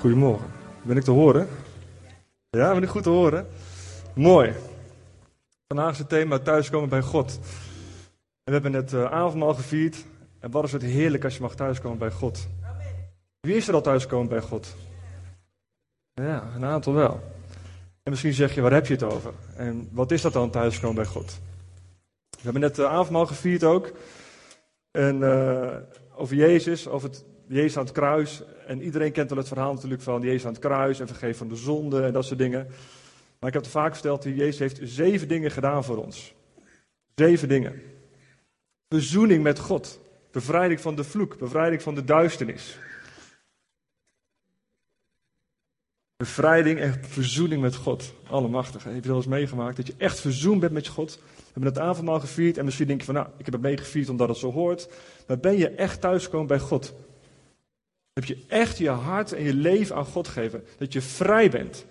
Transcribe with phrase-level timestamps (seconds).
[0.00, 0.46] Goedemorgen.
[0.82, 1.48] Ben ik te horen?
[2.50, 3.48] Ja, ben ik goed te horen?
[4.14, 4.52] Mooi.
[5.66, 7.38] Vandaag is het thema thuiskomen bij God.
[8.44, 10.04] En we hebben net uh, avondmaal gevierd.
[10.38, 12.48] En wat is het heerlijk als je mag thuiskomen bij God.
[13.40, 14.76] Wie is er al thuiskomen bij God?
[16.14, 17.20] Ja, een aantal wel.
[18.02, 19.32] En misschien zeg je, waar heb je het over?
[19.56, 21.40] En wat is dat dan thuiskomen bij God?
[22.30, 23.92] We hebben net de uh, avondmaal gevierd ook.
[24.90, 25.76] En uh,
[26.14, 28.42] over Jezus, over het Jezus aan het kruis.
[28.66, 31.48] En iedereen kent wel het verhaal natuurlijk van Jezus aan het kruis en vergeef van
[31.48, 32.66] de zonde en dat soort dingen.
[33.38, 36.34] Maar ik heb het vaak verteld, Jezus heeft zeven dingen gedaan voor ons.
[37.14, 37.82] Zeven dingen.
[38.88, 40.00] Verzoening met God.
[40.30, 41.38] Bevrijding van de vloek.
[41.38, 42.78] Bevrijding van de duisternis.
[46.16, 48.14] Bevrijding en verzoening met God.
[48.28, 48.84] Allemachtig.
[48.84, 49.76] Heb je dat eens meegemaakt?
[49.76, 51.18] Dat je echt verzoend bent met God.
[51.36, 52.58] We hebben het avondmaal gevierd.
[52.58, 54.88] En misschien denk je van, nou, ik heb het meegevierd omdat het zo hoort.
[55.26, 56.94] Maar ben je echt thuisgekomen bij God?
[58.20, 60.64] Heb je echt je hart en je leven aan God gegeven?
[60.78, 61.86] Dat je vrij bent.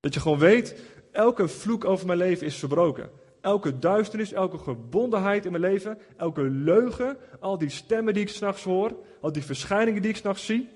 [0.00, 0.80] Dat je gewoon weet,
[1.12, 3.10] elke vloek over mijn leven is verbroken.
[3.40, 8.64] Elke duisternis, elke gebondenheid in mijn leven, elke leugen, al die stemmen die ik s'nachts
[8.64, 10.68] hoor, al die verschijningen die ik s'nachts zie.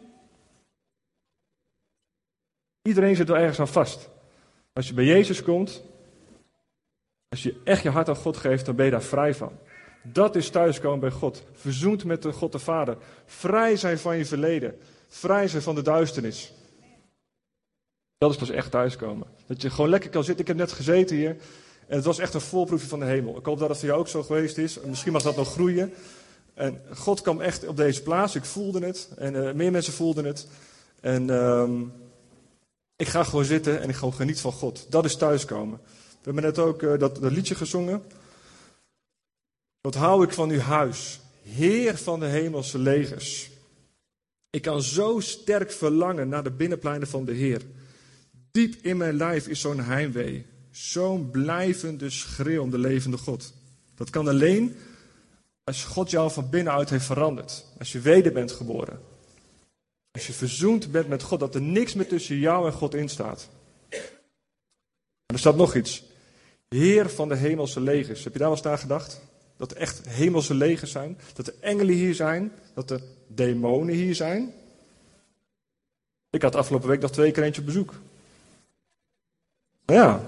[2.83, 4.11] Iedereen zit er ergens aan vast.
[4.73, 5.83] Als je bij Jezus komt,
[7.29, 9.59] als je echt je hart aan God geeft, dan ben je daar vrij van.
[10.03, 11.43] Dat is thuiskomen bij God.
[11.53, 12.97] Verzoend met de God de Vader.
[13.27, 14.79] Vrij zijn van je verleden.
[15.09, 16.53] Vrij zijn van de duisternis.
[18.19, 19.27] Dat is pas echt thuiskomen.
[19.47, 20.43] Dat je gewoon lekker kan zitten.
[20.43, 21.37] Ik heb net gezeten hier.
[21.87, 23.37] En het was echt een voorproefje van de hemel.
[23.37, 24.81] Ik hoop dat het voor jou ook zo geweest is.
[24.81, 25.93] Misschien mag dat nog groeien.
[26.55, 28.35] En God kwam echt op deze plaats.
[28.35, 29.09] Ik voelde het.
[29.17, 30.47] En uh, meer mensen voelden het.
[31.01, 31.71] En uh,
[32.97, 34.87] ik ga gewoon zitten en ik ga geniet van God.
[34.89, 35.79] Dat is thuiskomen.
[35.85, 38.03] We hebben net ook uh, dat, dat liedje gezongen.
[39.83, 43.51] Wat hou ik van uw huis, Heer van de hemelse legers.
[44.51, 47.63] Ik kan zo sterk verlangen naar de binnenpleinen van de Heer.
[48.51, 53.53] Diep in mijn lijf is zo'n heimwee, zo'n blijvende schreeuw om de levende God.
[53.95, 54.77] Dat kan alleen
[55.65, 57.65] als God jou van binnenuit heeft veranderd.
[57.79, 59.01] Als je weder bent geboren.
[60.11, 63.09] Als je verzoend bent met God, dat er niks meer tussen jou en God in
[63.09, 63.49] staat.
[65.27, 66.03] En er staat nog iets.
[66.69, 68.25] Heer van de hemelse legers.
[68.25, 69.21] Heb je daar wel eens naar gedacht?
[69.63, 71.19] Dat er echt hemelse legers zijn.
[71.35, 72.53] Dat er engelen hier zijn.
[72.75, 74.55] Dat er demonen hier zijn.
[76.31, 77.95] Ik had afgelopen week nog twee keer eentje op bezoek.
[79.87, 80.21] Ja.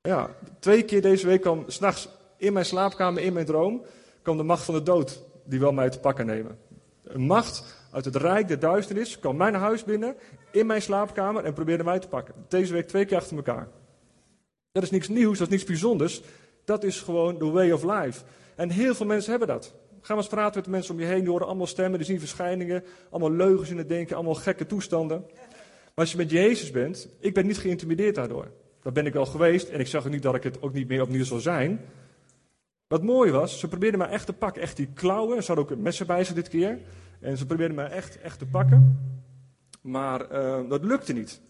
[0.00, 3.82] Ja, twee keer deze week kwam s'nachts in mijn slaapkamer, in mijn droom,
[4.22, 5.22] kwam de macht van de dood.
[5.44, 6.58] Die wil mij te pakken nemen.
[7.02, 10.16] Een macht uit het rijk der duisternis kwam mijn huis binnen,
[10.50, 12.34] in mijn slaapkamer en probeerde mij te pakken.
[12.48, 13.68] Deze week twee keer achter elkaar.
[14.72, 16.22] Dat is niks nieuws, dat is niks bijzonders.
[16.68, 18.24] Dat is gewoon the way of life.
[18.56, 19.74] En heel veel mensen hebben dat.
[20.00, 21.20] Ga maar eens praten met de mensen om je heen.
[21.20, 22.84] Die horen allemaal stemmen, die zien verschijningen.
[23.10, 25.24] Allemaal leugens in het denken, allemaal gekke toestanden.
[25.84, 28.50] Maar als je met Jezus bent, ik ben niet geïntimideerd daardoor.
[28.82, 31.02] Dat ben ik wel geweest en ik zag niet dat ik het ook niet meer
[31.02, 31.80] opnieuw zal zijn.
[32.86, 34.62] Wat mooi was, ze probeerden mij echt te pakken.
[34.62, 36.78] Echt die klauwen, ze hadden ook messen bij zich dit keer.
[37.20, 38.98] En ze probeerden mij echt, echt te pakken.
[39.82, 41.40] Maar uh, dat lukte niet.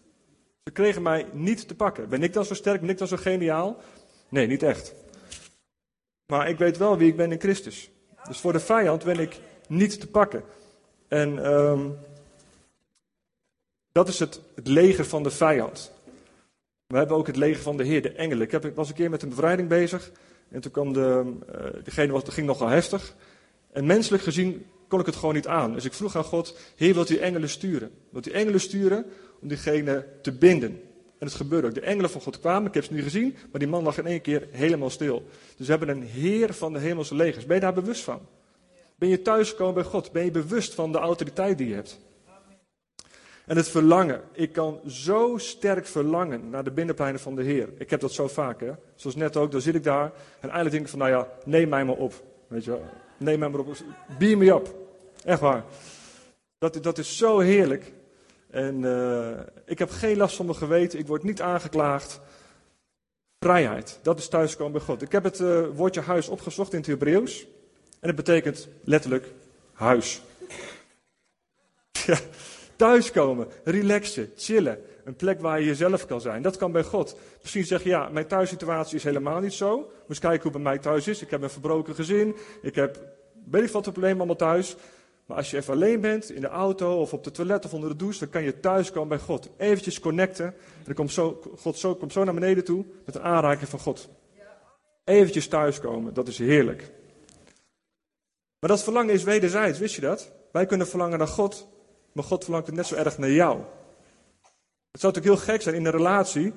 [0.64, 2.08] Ze kregen mij niet te pakken.
[2.08, 2.80] Ben ik dan zo sterk?
[2.80, 3.76] Ben ik dan zo geniaal?
[4.28, 4.94] Nee, niet echt.
[6.28, 7.90] Maar ik weet wel wie ik ben in Christus.
[8.28, 10.42] Dus voor de vijand ben ik niet te pakken.
[11.08, 11.98] En um,
[13.92, 15.92] dat is het, leger van de vijand.
[16.86, 18.42] We hebben ook het leger van de Heer, de engelen.
[18.42, 20.10] Ik, heb, was een keer met een bevrijding bezig.
[20.48, 23.14] En toen kwam de, uh, degene ging nogal heftig.
[23.72, 25.72] En menselijk gezien kon ik het gewoon niet aan.
[25.72, 27.90] Dus ik vroeg aan God, Heer, wilt u engelen sturen?
[28.10, 29.04] Wilt u engelen sturen
[29.40, 30.82] om diegene te binden?
[31.18, 31.74] En het gebeurde ook.
[31.74, 34.06] De engelen van God kwamen, ik heb ze niet gezien, maar die man lag in
[34.06, 35.26] één keer helemaal stil.
[35.56, 37.46] Dus we hebben een Heer van de hemelse legers.
[37.46, 38.20] Ben je daar bewust van?
[38.96, 40.12] Ben je thuisgekomen bij God?
[40.12, 41.98] Ben je bewust van de autoriteit die je hebt?
[43.46, 44.22] En het verlangen.
[44.32, 47.68] Ik kan zo sterk verlangen naar de binnenpleinen van de Heer.
[47.78, 48.72] Ik heb dat zo vaak, hè.
[48.94, 50.04] Zoals net ook, dan zit ik daar.
[50.40, 52.12] En eigenlijk denk ik van, nou ja, neem mij maar op.
[52.46, 52.84] Weet je wel.
[53.16, 53.76] Neem mij maar op.
[54.18, 54.74] Beam me up.
[55.24, 55.64] Echt waar.
[56.58, 57.92] Dat, dat is zo heerlijk.
[58.50, 59.30] En uh,
[59.64, 60.98] ik heb geen last van mijn geweten.
[60.98, 62.20] Ik word niet aangeklaagd.
[63.38, 63.98] Vrijheid.
[64.02, 65.02] Dat is thuiskomen bij God.
[65.02, 67.46] Ik heb het uh, woordje huis opgezocht in het Hebreeuws.
[68.00, 69.32] En het betekent letterlijk
[69.72, 70.20] huis.
[72.06, 72.18] Ja,
[72.76, 74.78] thuiskomen, relaxen, chillen.
[75.04, 76.42] Een plek waar je jezelf kan zijn.
[76.42, 77.16] Dat kan bij God.
[77.40, 79.76] Misschien zeg je, ja, mijn thuissituatie is helemaal niet zo.
[79.76, 81.22] Moet eens kijken hoe het bij mij thuis is.
[81.22, 82.36] Ik heb een verbroken gezin.
[82.62, 83.00] Ik heb,
[83.50, 84.76] weet ik wat voor problemen allemaal thuis.
[85.28, 87.88] Maar als je even alleen bent, in de auto of op de toilet of onder
[87.88, 89.48] de douche, dan kan je thuiskomen bij God.
[89.56, 90.46] Eventjes connecten.
[90.46, 93.78] En dan komt zo, God zo, komt zo naar beneden toe met een aanraking van
[93.78, 94.08] God.
[95.04, 96.92] Eventjes thuiskomen, dat is heerlijk.
[98.58, 100.32] Maar dat verlangen is wederzijds, wist je dat?
[100.52, 101.68] Wij kunnen verlangen naar God,
[102.12, 103.58] maar God verlangt het net zo erg naar jou.
[104.90, 106.52] Het zou natuurlijk heel gek zijn in een relatie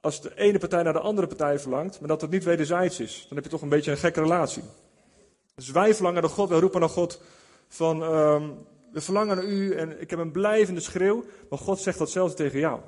[0.00, 3.26] als de ene partij naar de andere partij verlangt, maar dat het niet wederzijds is.
[3.28, 4.62] Dan heb je toch een beetje een gekke relatie.
[5.54, 7.20] Dus wij verlangen naar God, wij roepen naar God
[7.68, 11.98] van, um, we verlangen naar u en ik heb een blijvende schreeuw, maar God zegt
[11.98, 12.80] datzelfde tegen jou.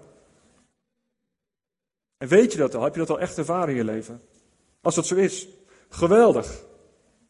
[2.18, 2.82] En weet je dat al?
[2.82, 4.22] Heb je dat al echt ervaren in je leven?
[4.80, 5.48] Als dat zo is,
[5.88, 6.64] geweldig.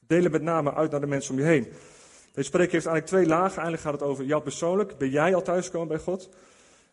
[0.06, 1.72] Deel het met name uit naar de mensen om je heen.
[2.32, 3.56] Deze spreek heeft eigenlijk twee lagen.
[3.56, 4.98] Eindelijk gaat het over jou persoonlijk.
[4.98, 6.28] Ben jij al thuiskomen bij God?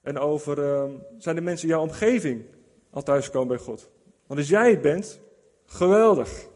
[0.01, 2.45] En over, uh, zijn de mensen in jouw omgeving
[2.89, 3.89] al thuiskomen bij God?
[4.27, 5.19] Want als jij het bent,
[5.65, 6.47] geweldig.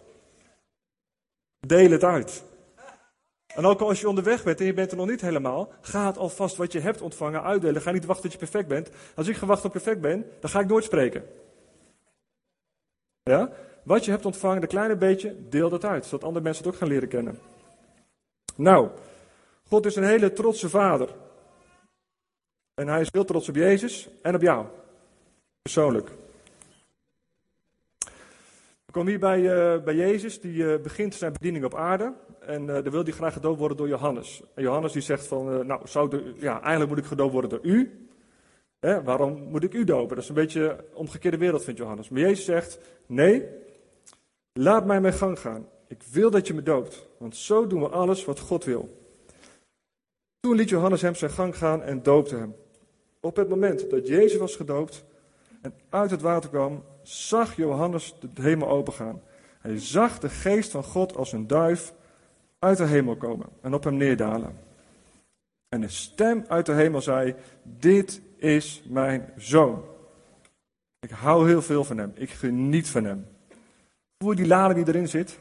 [1.60, 2.44] Deel het uit.
[3.56, 6.18] En ook als je onderweg bent en je bent er nog niet helemaal, ga het
[6.18, 7.82] alvast wat je hebt ontvangen uitdelen.
[7.82, 8.90] Ga niet wachten tot je perfect bent.
[9.16, 11.24] Als ik gewacht op perfect ben, dan ga ik nooit spreken.
[13.24, 13.52] Ja?
[13.84, 16.80] Wat je hebt ontvangen, de kleine beetje, deel dat uit, zodat andere mensen het ook
[16.80, 17.40] gaan leren kennen.
[18.56, 18.90] Nou,
[19.68, 21.10] God is een hele trotse vader.
[22.74, 24.66] En hij is heel trots op Jezus en op jou.
[25.62, 26.10] Persoonlijk.
[28.86, 32.14] We komen hier bij, uh, bij Jezus, die uh, begint zijn bediening op aarde.
[32.46, 34.42] En uh, dan wil hij graag gedoopt worden door Johannes.
[34.54, 37.64] En Johannes die zegt van, nou, zou de, ja, eigenlijk moet ik gedoopt worden door
[37.64, 38.08] u.
[38.80, 40.16] Waarom moet ik u dopen?
[40.16, 42.10] Dat is een beetje omgekeerde wereld, vindt Johannes.
[42.10, 43.46] Maar Jezus zegt, nee,
[44.54, 45.68] laat mij mijn gang gaan.
[45.88, 48.98] Ik wil dat je me doopt, want zo doen we alles wat God wil.
[50.40, 52.56] Toen liet Johannes hem zijn gang gaan en doopte hem.
[53.20, 55.04] Op het moment dat Jezus was gedoopt
[55.62, 59.22] en uit het water kwam, zag Johannes de hemel opengaan.
[59.60, 61.94] Hij zag de geest van God als een duif
[62.62, 64.58] uit de hemel komen en op hem neerdalen.
[65.70, 69.84] En een stem uit de hemel zei: Dit is mijn zoon.
[71.00, 72.12] Ik hou heel veel van hem.
[72.16, 73.28] Ik geniet van hem.
[74.18, 75.40] Voel je die lading die erin zit?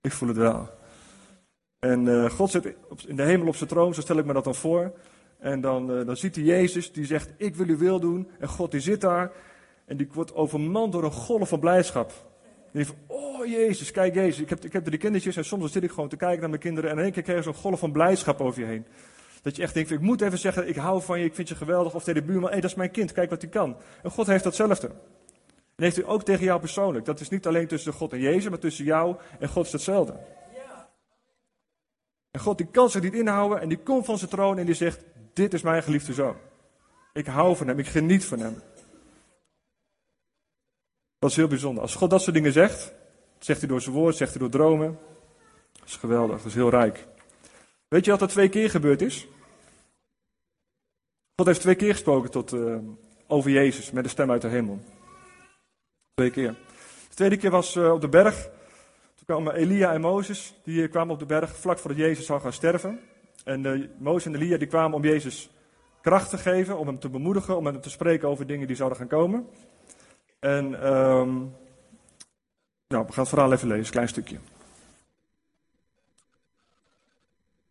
[0.00, 0.68] Ik voel het wel.
[1.78, 2.74] En uh, God zit
[3.06, 4.92] in de hemel op zijn troon, zo stel ik me dat dan voor.
[5.38, 8.28] En dan, uh, dan ziet hij Jezus, die zegt, ik wil uw wil doen.
[8.38, 9.32] En God die zit daar
[9.84, 12.12] en die wordt overmand door een golf van blijdschap.
[12.74, 15.82] Die van, oh Jezus, kijk Jezus, ik heb, ik heb drie kindertjes en soms zit
[15.82, 17.78] ik gewoon te kijken naar mijn kinderen en in één keer krijg je zo'n golf
[17.78, 18.86] van blijdschap over je heen.
[19.42, 21.54] Dat je echt denkt, ik moet even zeggen, ik hou van je, ik vind je
[21.54, 21.94] geweldig.
[21.94, 23.76] Of tegen de buurman, hé, dat is mijn kind, kijk wat hij kan.
[24.02, 24.86] En God heeft datzelfde.
[25.76, 27.04] En heeft hij ook tegen jou persoonlijk.
[27.04, 30.14] Dat is niet alleen tussen God en Jezus, maar tussen jou en God is hetzelfde.
[32.30, 34.74] En God die kan zich niet inhouden en die komt van zijn troon en die
[34.74, 36.36] zegt, dit is mijn geliefde zoon.
[37.12, 38.62] Ik hou van hem, ik geniet van hem.
[41.24, 41.82] Dat is heel bijzonder.
[41.82, 42.92] Als God dat soort dingen zegt,
[43.38, 44.98] zegt hij door zijn woord, zegt hij door dromen.
[45.72, 47.06] Dat is geweldig, dat is heel rijk.
[47.88, 49.28] Weet je wat er twee keer gebeurd is?
[51.36, 52.76] God heeft twee keer gesproken tot, uh,
[53.26, 54.78] over Jezus met een stem uit de hemel.
[56.14, 56.50] Twee keer.
[57.08, 58.42] De tweede keer was uh, op de berg.
[59.14, 62.52] Toen kwamen Elia en Mozes, die kwamen op de berg vlak voordat Jezus zou gaan
[62.52, 63.00] sterven.
[63.44, 65.50] En uh, Mozes en Elia die kwamen om Jezus
[66.00, 68.98] kracht te geven, om hem te bemoedigen, om hem te spreken over dingen die zouden
[68.98, 69.46] gaan komen.
[70.44, 71.54] En um,
[72.88, 74.38] nou, we gaan het verhaal even lezen, een klein stukje.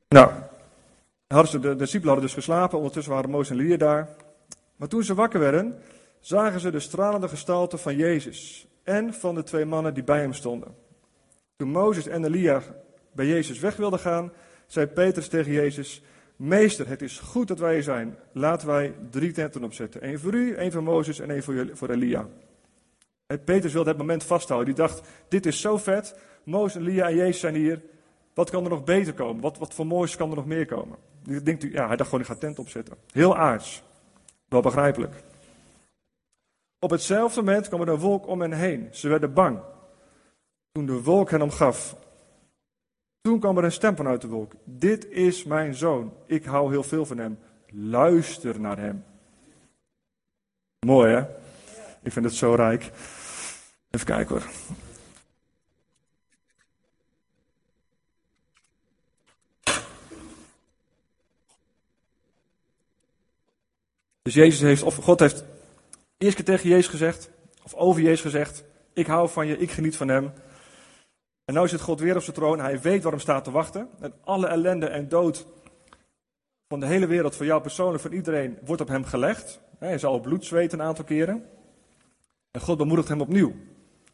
[0.08, 0.32] Nou,
[1.28, 4.10] de, de discipelen hadden dus geslapen, ondertussen waren Mozes en Elia daar.
[4.76, 5.80] Maar toen ze wakker werden,
[6.20, 10.34] zagen ze de stralende gestalte van Jezus en van de twee mannen die bij hem
[10.34, 10.76] stonden.
[11.56, 12.62] Toen Mozes en Elia
[13.12, 14.32] bij Jezus weg wilden gaan,
[14.68, 16.02] zei Petrus tegen Jezus:
[16.36, 18.18] Meester, het is goed dat wij zijn.
[18.32, 22.28] Laten wij drie tenten opzetten: één voor u, één voor Mozes en één voor Elia.
[23.38, 24.76] Petrus wilde het moment vasthouden.
[24.76, 26.20] Die dacht: Dit is zo vet.
[26.44, 27.82] Mozes, Elia en Jezus zijn hier.
[28.34, 29.42] Wat kan er nog beter komen?
[29.42, 30.98] Wat, wat voor moois kan er nog meer komen?
[31.44, 32.98] Denkt u, ja, hij dacht gewoon: Ik ga tent opzetten.
[33.12, 33.84] Heel aards.
[34.48, 35.14] Wel begrijpelijk.
[36.80, 38.88] Op hetzelfde moment kwam er een wolk om hen heen.
[38.92, 39.60] Ze werden bang.
[40.72, 41.96] Toen de wolk hen omgaf.
[43.22, 44.54] Toen kwam er een stem vanuit de wolk.
[44.64, 46.14] Dit is mijn zoon.
[46.26, 47.40] Ik hou heel veel van hem.
[47.68, 49.04] Luister naar hem.
[50.86, 51.22] Mooi hè?
[52.02, 52.92] Ik vind het zo rijk.
[53.94, 54.48] Even kijken hoor.
[64.22, 65.44] Dus Jezus heeft, of God heeft
[66.18, 67.30] eerst keer tegen Jezus gezegd,
[67.64, 70.34] of over Jezus gezegd, ik hou van je, ik geniet van hem.
[71.46, 73.90] En nu zit God weer op zijn troon, hij weet waarom staat te wachten.
[74.00, 75.46] En alle ellende en dood
[76.68, 79.60] van de hele wereld, voor jou persoonlijk, van iedereen, wordt op hem gelegd.
[79.80, 81.50] Hij zal bloed zweten een aantal keren.
[82.52, 83.54] En God bemoedigt hem opnieuw.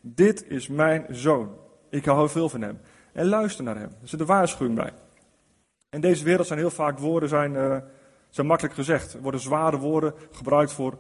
[0.02, 1.56] Dit is mijn zoon.
[1.90, 2.82] Ik hou veel van hem.
[3.14, 3.90] En luister naar hem.
[4.02, 4.94] Er zit een waarschuwing bij.
[5.90, 7.78] In deze wereld zijn heel vaak woorden zijn, uh,
[8.30, 9.14] zijn makkelijk gezegd.
[9.14, 10.98] Er worden zware woorden gebruikt voor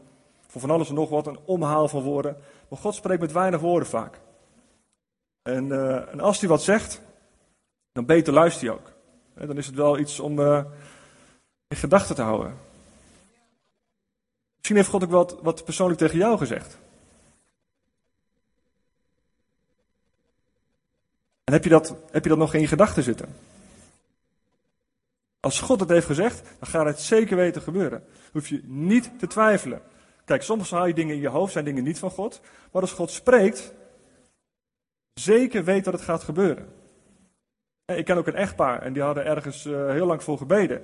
[0.49, 2.37] voor van alles en nog wat, een omhaal van woorden.
[2.67, 4.19] Maar God spreekt met weinig woorden vaak.
[5.41, 7.01] En, uh, en als hij wat zegt,
[7.91, 8.91] dan beter luistert hij ook.
[9.47, 10.63] dan is het wel iets om, uh,
[11.67, 12.57] in gedachten te houden.
[14.55, 16.78] Misschien heeft God ook wat, wat persoonlijk tegen jou gezegd.
[21.49, 23.27] En heb je dat, heb je dat nog in je gedachten zitten?
[25.39, 28.03] Als God het heeft gezegd, dan gaat het zeker weten gebeuren.
[28.31, 29.81] hoef je niet te twijfelen.
[30.25, 32.41] Kijk, soms haal je dingen in je hoofd, zijn dingen niet van God.
[32.71, 33.73] Maar als God spreekt,
[35.13, 36.73] zeker weet dat het gaat gebeuren.
[37.85, 40.83] Ik ken ook een echtpaar en die hadden ergens uh, heel lang voor gebeden.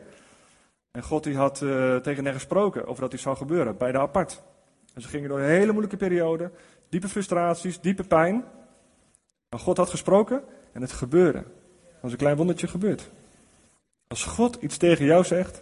[0.92, 4.00] En God die had uh, tegen hen gesproken over dat dit zou gebeuren, bij de
[4.00, 4.44] apart.
[4.94, 6.52] En ze gingen door een hele moeilijke periode,
[6.90, 8.46] diepe frustraties, diepe pijn.
[9.56, 11.44] Maar God had gesproken en het gebeurde.
[12.02, 13.10] Als een klein wondertje gebeurd.
[14.08, 15.62] Als God iets tegen jou zegt,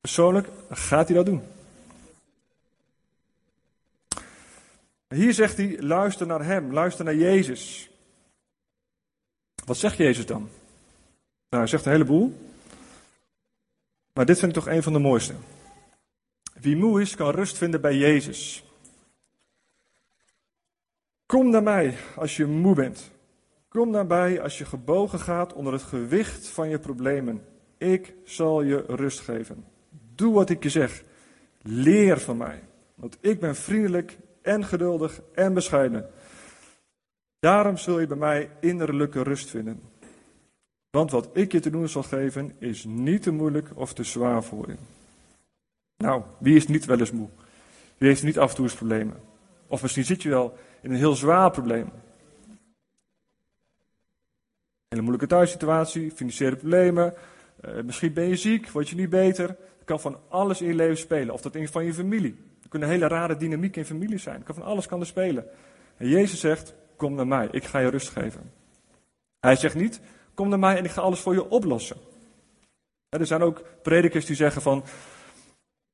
[0.00, 1.42] persoonlijk, gaat hij dat doen.
[5.08, 7.90] Hier zegt hij, luister naar hem, luister naar Jezus.
[9.64, 10.40] Wat zegt Jezus dan?
[11.48, 12.50] Nou, hij zegt een heleboel.
[14.12, 15.34] Maar dit vind ik toch een van de mooiste.
[16.60, 18.64] Wie moe is, kan rust vinden bij Jezus.
[21.30, 23.10] Kom naar mij als je moe bent.
[23.68, 27.44] Kom naar mij als je gebogen gaat onder het gewicht van je problemen.
[27.78, 29.64] Ik zal je rust geven.
[30.14, 31.02] Doe wat ik je zeg.
[31.62, 32.62] Leer van mij.
[32.94, 36.10] Want ik ben vriendelijk en geduldig en bescheiden.
[37.38, 39.80] Daarom zul je bij mij innerlijke rust vinden.
[40.90, 44.42] Want wat ik je te doen zal geven, is niet te moeilijk of te zwaar
[44.42, 44.76] voor je.
[45.96, 47.28] Nou, wie is niet wel eens moe?
[47.98, 49.28] Wie heeft niet af en toe eens problemen?
[49.70, 51.90] Of misschien zit je wel in een heel zwaar probleem.
[54.88, 57.14] Een moeilijke thuissituatie, financiële problemen.
[57.64, 59.48] Uh, misschien ben je ziek, word je niet beter.
[59.48, 61.34] Het kan van alles in je leven spelen.
[61.34, 62.36] Of dat in van je familie.
[62.62, 64.36] Er kunnen hele rare dynamieken in familie zijn.
[64.36, 65.46] Het kan van alles kan er spelen.
[65.96, 68.52] En Jezus zegt, kom naar mij, ik ga je rust geven.
[69.40, 70.00] Hij zegt niet,
[70.34, 71.96] kom naar mij en ik ga alles voor je oplossen.
[73.08, 74.84] Er zijn ook predikers die zeggen van,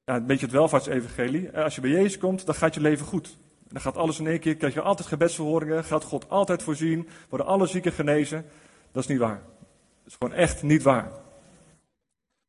[0.04, 1.58] ja, een beetje het welvaartsevangelie.
[1.58, 3.36] Als je bij Jezus komt, dan gaat je leven goed.
[3.68, 7.46] Dan gaat alles in één keer, krijg je altijd gebedsverhoringen, gaat God altijd voorzien, worden
[7.46, 8.44] alle zieken genezen.
[8.92, 9.42] Dat is niet waar.
[10.02, 11.10] Dat is gewoon echt niet waar.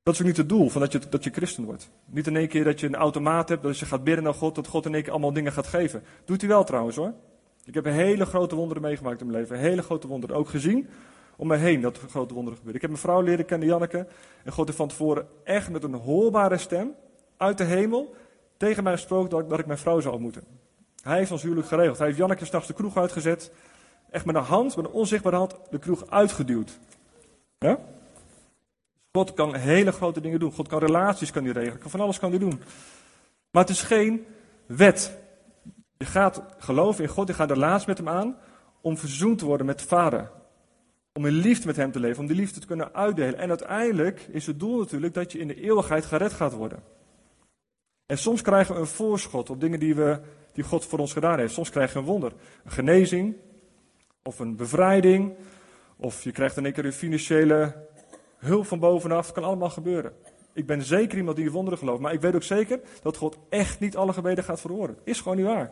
[0.03, 1.89] Dat is ook niet het doel van dat je, dat je christen wordt.
[2.05, 4.55] Niet in één keer dat je een automaat hebt, dat je gaat bidden naar God,
[4.55, 6.03] dat God in één keer allemaal dingen gaat geven.
[6.25, 7.13] Doet hij wel trouwens hoor.
[7.65, 9.57] Ik heb hele grote wonderen meegemaakt in mijn leven.
[9.57, 10.35] Hele grote wonderen.
[10.35, 10.87] Ook gezien
[11.35, 12.75] om me heen dat grote wonderen gebeuren.
[12.75, 14.07] Ik heb mijn vrouw leren kennen, Janneke.
[14.43, 16.91] En God heeft van tevoren echt met een hoorbare stem
[17.37, 18.15] uit de hemel
[18.57, 20.43] tegen mij gesproken dat dat ik mijn vrouw zou ontmoeten.
[21.07, 21.97] Hij heeft ons huwelijk geregeld.
[21.97, 23.51] Hij heeft Janneke s'nachts de kroeg uitgezet.
[24.09, 26.79] Echt met een hand, met een onzichtbare hand, de kroeg uitgeduwd.
[27.57, 27.79] Ja?
[29.11, 30.51] God kan hele grote dingen doen.
[30.51, 31.89] God kan relaties kan die regelen.
[31.89, 32.61] Van alles kan hij doen.
[33.51, 34.25] Maar het is geen
[34.65, 35.17] wet.
[35.97, 38.37] Je gaat geloven in God, je gaat de laatst met hem aan
[38.81, 40.31] om verzoend te worden met de Vader.
[41.13, 43.39] Om in liefde met hem te leven, om die liefde te kunnen uitdelen.
[43.39, 46.83] En uiteindelijk is het doel natuurlijk dat je in de eeuwigheid gered gaat worden.
[48.05, 50.19] En soms krijgen we een voorschot op dingen die, we,
[50.57, 51.53] die God voor ons gedaan heeft.
[51.53, 52.33] Soms krijg je een wonder.
[52.63, 53.35] Een genezing,
[54.23, 55.35] of een bevrijding,
[55.97, 57.87] of je krijgt in één keer financiële
[58.37, 59.31] hulp van bovenaf.
[59.31, 60.13] Kan allemaal gebeuren.
[60.53, 63.79] Ik ben zeker iemand die wonderen gelooft, maar ik weet ook zeker dat God echt
[63.79, 64.97] niet alle gebeden gaat verhoren.
[65.03, 65.71] Is gewoon niet waar.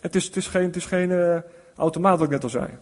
[0.00, 1.38] Het is, het is geen, het is geen uh,
[1.76, 2.78] automaat, wat ik net al zei.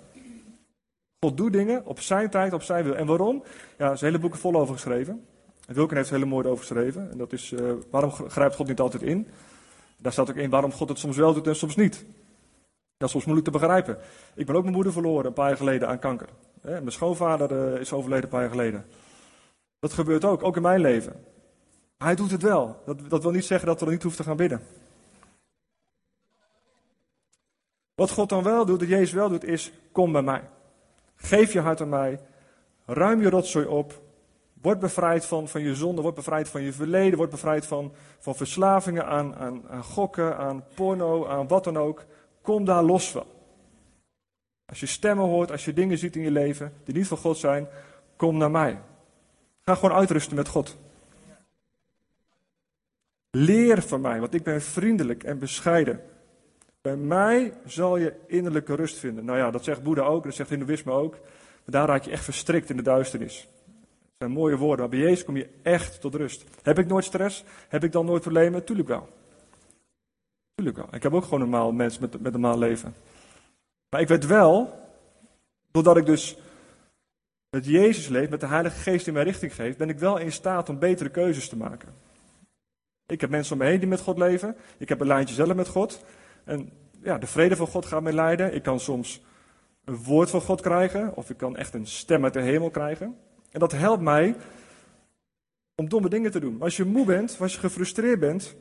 [1.20, 2.94] God doet dingen op zijn tijd, op zijn wil.
[2.94, 3.42] En waarom?
[3.78, 5.26] Ja, er zijn hele boeken vol over geschreven.
[5.74, 7.10] Wilken heeft er hele mooi over geschreven.
[7.10, 9.28] En dat is, uh, waarom grijpt God niet altijd in?
[9.96, 12.04] Daar staat ook in waarom God het soms wel doet en soms niet.
[12.96, 13.98] Dat is soms moeilijk te begrijpen.
[14.34, 16.28] Ik ben ook mijn moeder verloren een paar jaar geleden aan kanker.
[16.62, 18.86] Mijn schoonvader uh, is overleden een paar jaar geleden.
[19.78, 21.24] Dat gebeurt ook, ook in mijn leven.
[21.98, 22.82] Hij doet het wel.
[22.86, 24.62] Dat, dat wil niet zeggen dat we er niet hoeven te gaan bidden.
[27.94, 30.48] Wat God dan wel doet, dat Jezus wel doet, is: kom bij mij.
[31.16, 32.20] Geef je hart aan mij.
[32.86, 34.06] Ruim je rotzooi op.
[34.62, 38.34] Word bevrijd van, van je zonde, word bevrijd van je verleden, word bevrijd van, van
[38.34, 42.04] verslavingen aan, aan, gokken, aan porno, aan wat dan ook.
[42.42, 43.26] Kom daar los van.
[44.66, 47.38] Als je stemmen hoort, als je dingen ziet in je leven die niet van God
[47.38, 47.68] zijn,
[48.16, 48.80] kom naar mij.
[49.64, 50.76] Ga gewoon uitrusten met God.
[53.30, 56.02] Leer van mij, want ik ben vriendelijk en bescheiden.
[56.80, 59.24] Bij mij zal je innerlijke rust vinden.
[59.24, 61.12] Nou ja, dat zegt Boeddha ook, dat zegt Hindoeïsme ook.
[61.12, 61.20] Maar
[61.64, 63.48] daar raak je echt verstrikt in de duisternis.
[64.18, 66.44] Zijn mooie woorden, maar bij Jezus kom je echt tot rust.
[66.62, 67.44] Heb ik nooit stress?
[67.68, 68.64] Heb ik dan nooit problemen?
[68.64, 69.08] Tuurlijk wel.
[70.54, 70.88] Tuurlijk wel.
[70.90, 72.94] Ik heb ook gewoon een normaal mens met, met een normaal leven.
[73.90, 74.80] Maar ik weet wel,
[75.70, 76.38] doordat ik dus
[77.50, 80.32] met Jezus leef, met de Heilige Geest in mij richting geeft, ben ik wel in
[80.32, 81.94] staat om betere keuzes te maken.
[83.06, 84.56] Ik heb mensen om me heen die met God leven.
[84.78, 86.04] Ik heb een lijntje zelf met God.
[86.44, 86.70] En
[87.02, 88.54] ja, de vrede van God gaat mij leiden.
[88.54, 89.22] Ik kan soms
[89.84, 93.16] een woord van God krijgen, of ik kan echt een stem uit de hemel krijgen.
[93.50, 94.36] En dat helpt mij
[95.74, 96.62] om domme dingen te doen.
[96.62, 98.54] Als je moe bent, als je gefrustreerd bent,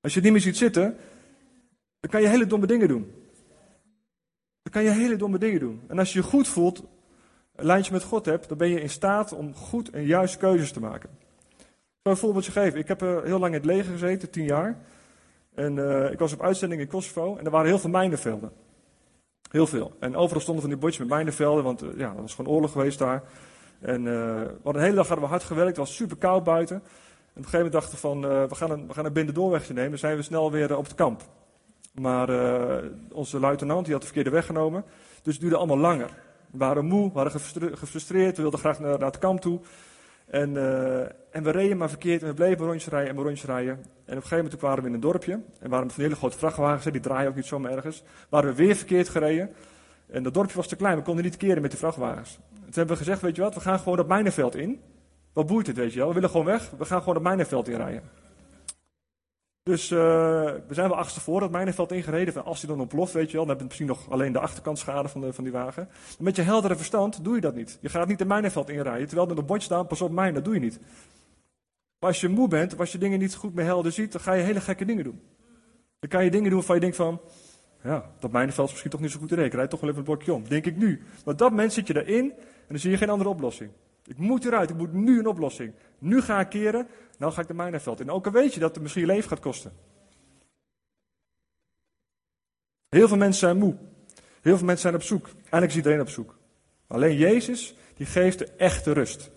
[0.00, 0.96] als je niet meer ziet zitten,
[2.00, 3.12] dan kan je hele domme dingen doen.
[4.62, 5.82] Dan kan je hele domme dingen doen.
[5.88, 6.82] En als je je goed voelt,
[7.54, 10.72] een lijntje met God hebt, dan ben je in staat om goed en juiste keuzes
[10.72, 11.10] te maken.
[11.58, 12.78] Ik zal een voorbeeldje geven.
[12.78, 14.78] Ik heb uh, heel lang in het leger gezeten, tien jaar.
[15.54, 18.52] En uh, ik was op uitzending in Kosovo en er waren heel veel mijnenvelden.
[19.54, 19.92] Heel veel.
[19.98, 22.72] En overal stonden van die bordjes met mijnenvelden, want uh, ja, dat was gewoon oorlog
[22.72, 23.22] geweest daar.
[23.80, 26.76] En we hadden een hele dag hadden we hard gewerkt, het was super koud buiten.
[26.76, 29.72] En op een gegeven moment dachten we van, we gaan een, we gaan een bindendoorwegje
[29.72, 31.22] nemen, dan zijn we snel weer op het kamp.
[31.92, 32.28] Maar
[33.12, 34.84] onze luitenant die had de verkeerde weg genomen,
[35.22, 36.10] dus het duurde allemaal langer.
[36.50, 37.40] We waren moe, we waren
[37.74, 39.60] gefrustreerd, we wilden graag naar, naar het kamp toe.
[40.34, 41.00] En, uh,
[41.30, 43.72] en, we reden maar verkeerd en we bleven rondjes rijden en rondjes rijden.
[43.72, 45.40] En op een gegeven moment waren we in een dorpje.
[45.60, 48.02] En waren met een hele grote vrachtwagens, die draaien ook niet zomaar ergens.
[48.28, 49.50] Waren we weer verkeerd gereden.
[50.06, 52.38] En dat dorpje was te klein, we konden niet keren met die vrachtwagens.
[52.54, 54.80] Toen hebben we gezegd, weet je wat, we gaan gewoon dat mijnenveld in.
[55.32, 56.08] Wat boeit het, weet je wel.
[56.08, 58.02] We willen gewoon weg, we gaan gewoon dat mijnenveld inrijden.
[59.64, 59.98] Dus uh,
[60.68, 62.44] we zijn wel achterstevoren dat mijnenveld ingereden.
[62.44, 64.78] Als hij dan ontploft, weet je wel, dan heb je misschien nog alleen de achterkant
[64.78, 65.88] schade van, de, van die wagen.
[66.18, 67.78] met je heldere verstand doe je dat niet.
[67.80, 70.44] Je gaat niet de mijnenveld inrijden, terwijl er een bordje staat, pas op mijn, dat
[70.44, 70.80] doe je niet.
[71.98, 74.32] Maar als je moe bent, als je dingen niet goed meer helder ziet, dan ga
[74.32, 75.20] je hele gekke dingen doen.
[75.98, 77.20] Dan kan je dingen doen waarvan je denkt van,
[77.82, 79.56] ja, dat mijnenveld is misschien toch niet zo goed te rekenen.
[79.56, 81.02] Rijd toch wel even het bordje om, denk ik nu.
[81.24, 83.70] Maar op dat moment zit je erin en dan zie je geen andere oplossing.
[84.06, 85.72] Ik moet eruit, ik moet nu een oplossing.
[85.98, 86.86] Nu ga ik keren,
[87.18, 88.10] nou ga ik de mijnenveld in.
[88.10, 89.72] Ook al weet je dat het misschien leven gaat kosten.
[92.88, 93.76] Heel veel mensen zijn moe.
[94.40, 95.26] Heel veel mensen zijn op zoek.
[95.26, 96.38] Eigenlijk is iedereen op zoek.
[96.86, 99.30] Alleen Jezus, die geeft de echte rust.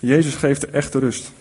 [0.00, 1.32] Jezus geeft de echte rust.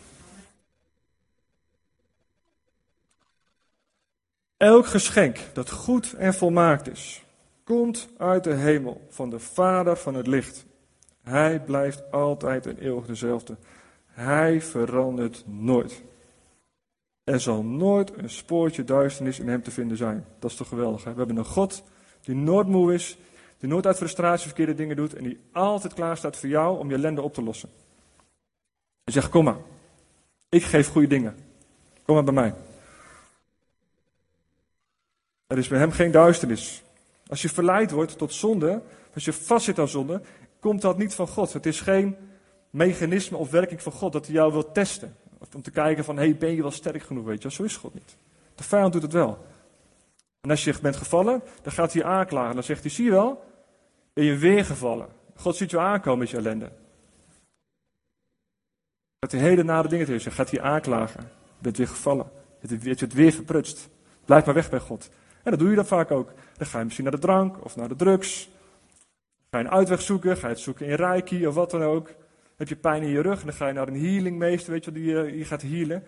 [4.58, 7.25] Elk geschenk dat goed en volmaakt is,
[7.66, 10.66] komt uit de hemel van de Vader van het licht.
[11.22, 13.58] Hij blijft altijd en eeuwig dezelfde.
[14.06, 16.04] Hij verandert nooit.
[17.24, 20.26] Er zal nooit een spoortje duisternis in hem te vinden zijn.
[20.40, 21.04] Dat is toch geweldig.
[21.04, 21.12] Hè?
[21.12, 21.84] We hebben een God
[22.22, 23.18] die nooit moe is,
[23.58, 26.90] die nooit uit frustratie verkeerde dingen doet en die altijd klaar staat voor jou om
[26.90, 27.70] je ellende op te lossen.
[29.04, 29.58] Hij zegt, kom maar.
[30.50, 31.36] Ik geef goede dingen.
[32.04, 32.54] Kom maar bij mij.
[35.48, 36.85] Er is bij hem geen duisternis.
[37.28, 38.82] Als je verleid wordt tot zonde,
[39.14, 40.22] als je vastzit aan zonde,
[40.60, 41.54] komt dat niet van God.
[41.54, 42.16] Het is geen
[42.70, 45.16] mechanisme of werking van God dat hij jou wil testen.
[45.56, 47.52] Om te kijken van, hey, ben je wel sterk genoeg, weet je.
[47.52, 48.18] Zo is God niet.
[48.56, 49.46] De vijand doet het wel.
[50.42, 52.54] En als je bent gevallen, dan gaat hij aanklagen.
[52.54, 53.44] Dan zegt hij, zie je wel,
[54.14, 55.08] ben je weer gevallen.
[55.36, 56.72] God ziet je aankomen met je ellende.
[59.20, 61.22] Dat hij hele nare dingen tegen je gaat hij aanklagen.
[61.22, 62.32] Je bent weer gevallen.
[62.60, 63.90] Je hebt het weer verprutst.
[64.26, 65.10] Blijf maar weg bij God.
[65.46, 66.32] En dat doe je dan vaak ook.
[66.58, 68.50] Dan ga je misschien naar de drank of naar de drugs.
[69.52, 72.10] Ga je een uitweg zoeken, ga je het zoeken in Reiki of wat dan ook.
[72.56, 75.06] Heb je pijn in je rug, dan ga je naar een healingmeester, weet je die
[75.06, 76.04] je, eh, gaat healen.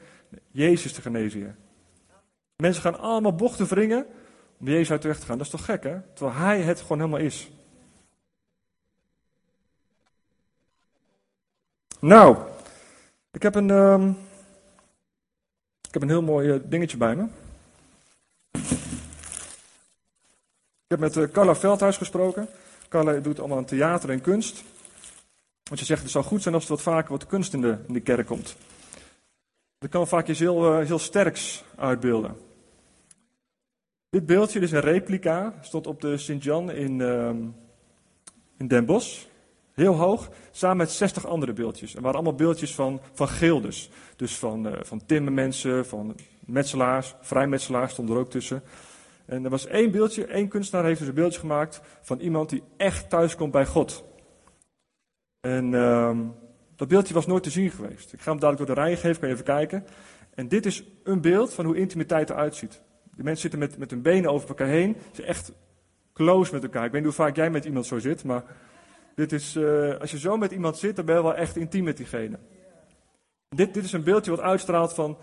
[0.51, 1.57] Jezus te genezen
[2.55, 4.05] Mensen gaan allemaal bochten wringen
[4.59, 5.37] om Jezus uit de weg te gaan.
[5.37, 6.01] Dat is toch gek, hè?
[6.13, 7.51] Terwijl Hij het gewoon helemaal is.
[11.99, 12.37] Nou,
[13.31, 14.09] ik heb een, um,
[15.87, 17.27] ik heb een heel mooi eh, dingetje bij me.
[20.87, 22.47] Ik heb met uh, Carla Veldhuis gesproken.
[22.89, 24.63] Carla doet allemaal aan theater en kunst.
[25.63, 27.99] Want je zegt, het zou goed zijn als er wat vaker wat kunst in de,
[27.99, 28.55] kerk komt.
[29.77, 32.37] Dat kan vaak iets heel, uh, heel sterks uitbeelden.
[34.09, 37.29] Dit beeldje is een replica, stond op de Sint-Jan in, uh,
[38.57, 39.23] in Den Bosch.
[39.73, 41.95] Heel hoog, samen met 60 andere beeldjes.
[41.95, 43.89] Er waren allemaal beeldjes van, van gildes.
[44.15, 48.63] Dus van, uh, van timmermensen, van metselaars, vrijmetselaars stond er ook tussen.
[49.27, 52.63] En er was één beeldje, één kunstenaar heeft dus een beeldje gemaakt van iemand die
[52.77, 54.03] echt thuis komt bij God.
[55.39, 56.19] En uh,
[56.75, 58.13] dat beeldje was nooit te zien geweest.
[58.13, 59.85] Ik ga hem dadelijk door de rijen geven, kan je even kijken.
[60.33, 62.81] En dit is een beeld van hoe intimiteit eruit ziet.
[63.13, 64.95] Die mensen zitten met, met hun benen over elkaar heen.
[64.99, 65.51] Ze zijn echt
[66.13, 66.85] close met elkaar.
[66.85, 68.43] Ik weet niet hoe vaak jij met iemand zo zit, maar
[69.15, 71.83] dit is, uh, als je zo met iemand zit, dan ben je wel echt intiem
[71.83, 72.39] met diegene.
[73.49, 75.17] Dit, dit is een beeldje wat uitstraalt van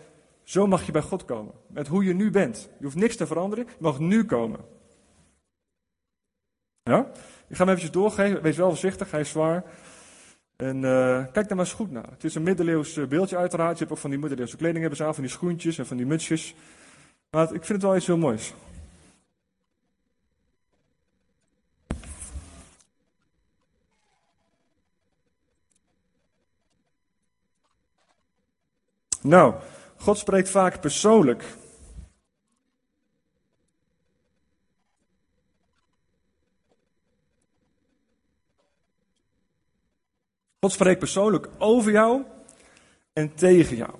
[0.45, 1.55] zo mag je bij God komen.
[1.67, 2.69] Met hoe je nu bent.
[2.79, 3.67] Je hoeft niks te veranderen.
[3.67, 4.61] Je mag nu komen.
[6.83, 7.11] Ja?
[7.49, 8.43] Ik ga hem eventjes doorgeven.
[8.43, 9.65] Wees wel voorzichtig, hij is zwaar.
[10.57, 12.11] En uh, kijk daar maar eens goed naar.
[12.11, 13.73] Het is een middeleeuws eh, beeldje uiteraard.
[13.73, 15.97] Je hebt ook van die middeleeuwse kleding hebben ze aan, van die schoentjes en van
[15.97, 16.55] die mutsjes.
[17.31, 18.55] Maar ik vind het wel iets heel moois.
[29.21, 29.55] Nou,
[30.05, 31.45] God spreekt vaak persoonlijk.
[40.61, 42.23] God spreekt persoonlijk over jou
[43.13, 43.91] en tegen jou.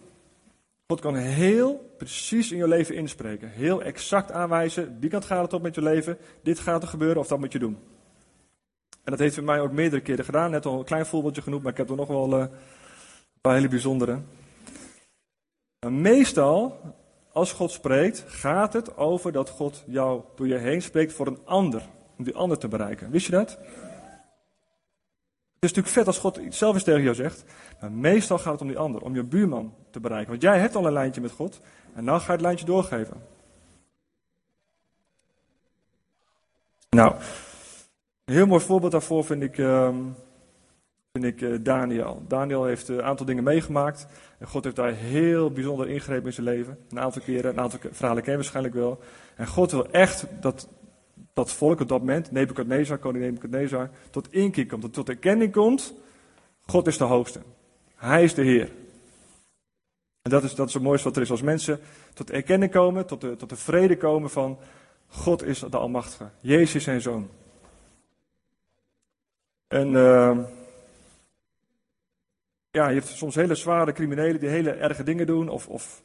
[0.87, 3.51] God kan heel precies in je leven inspreken.
[3.51, 7.21] Heel exact aanwijzen, die kant gaat het op met je leven, dit gaat er gebeuren
[7.21, 7.79] of dat moet je doen.
[8.91, 10.51] En dat heeft voor mij ook meerdere keren gedaan.
[10.51, 12.51] Net al een klein voorbeeldje genoemd, maar ik heb er nog wel eh, een
[13.41, 14.21] paar hele bijzondere.
[15.91, 16.81] Meestal,
[17.33, 21.41] als God spreekt, gaat het over dat God jou door je heen spreekt voor een
[21.45, 21.83] ander.
[22.19, 23.11] Om die ander te bereiken.
[23.11, 23.51] Wist je dat?
[25.65, 27.45] Het is natuurlijk vet als God zelf eens tegen jou zegt.
[27.81, 30.31] Maar meestal gaat het om die ander, om je buurman te bereiken.
[30.31, 31.61] Want jij hebt al een lijntje met God.
[31.95, 33.23] En dan ga je het lijntje doorgeven.
[36.91, 37.15] Nou,
[38.25, 39.97] een heel mooi voorbeeld daarvoor vind ik, uh,
[41.21, 42.23] vind ik uh, Daniel.
[42.29, 44.07] Daniel heeft een aantal dingen meegemaakt.
[44.39, 46.79] En God heeft daar heel bijzonder ingrepen in zijn leven.
[46.91, 49.01] Een aantal keren, een aantal verhalen ken je waarschijnlijk wel.
[49.37, 50.69] En God wil echt dat
[51.33, 54.93] dat volk op dat moment, Nebuchadnezzar, koning Nebuchadnezzar, tot inkeer komt.
[54.93, 55.95] Tot erkenning komt,
[56.67, 57.41] God is de hoogste.
[57.95, 58.71] Hij is de Heer.
[60.23, 61.31] En dat is, dat is het mooiste wat er is.
[61.31, 61.81] Als mensen
[62.15, 64.59] tot erkenning komen, tot de, tot de vrede komen van
[65.07, 66.31] God is de Almachtige.
[66.41, 67.29] Jezus is zijn zoon.
[69.69, 70.39] En uh,
[72.75, 75.49] ja, je hebt soms hele zware criminelen die hele erge dingen doen.
[75.49, 76.03] Of, of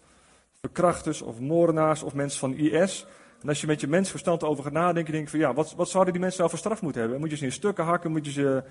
[0.62, 3.05] verkrachters, of moordenaars, of mensen van IS.
[3.41, 5.89] En als je met je mensverstand over gaat nadenken, denk je van ja, wat, wat
[5.89, 7.19] zouden die mensen nou voor straf moeten hebben?
[7.19, 8.12] Moet je ze in stukken hakken?
[8.12, 8.63] Moet je ze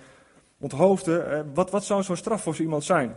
[0.58, 1.30] onthoofden?
[1.30, 3.16] Eh, wat, wat zou zo'n straf voor zo iemand zijn?